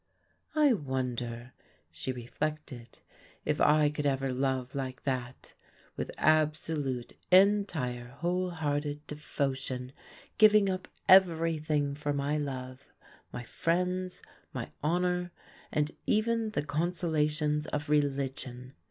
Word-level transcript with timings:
"I 0.55 0.73
wonder," 0.73 1.53
she 1.91 2.11
reflected, 2.11 3.01
"if 3.45 3.61
I 3.61 3.85
ever 4.03 4.27
could 4.29 4.35
love 4.35 4.73
like 4.73 5.03
that, 5.03 5.53
with 5.95 6.09
absolute 6.17 7.13
entire 7.29 8.07
whole 8.07 8.49
hearted 8.49 9.05
devotion, 9.05 9.91
giving 10.39 10.71
up 10.71 10.87
everything 11.07 11.93
for 11.93 12.13
my 12.13 12.35
love, 12.35 12.87
my 13.31 13.43
friends, 13.43 14.23
my 14.51 14.71
honour, 14.83 15.31
and 15.71 15.91
even 16.07 16.49
the 16.49 16.63
consolations 16.65 17.67
of 17.67 17.87
religion. 17.87 18.73